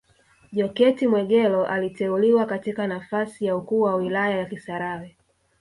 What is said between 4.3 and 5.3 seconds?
ya Kisarawe